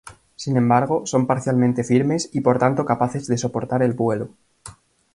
[0.35, 4.29] Sin embargo, son parcialmente firmes y por tanto capaces de soportar el vuelo.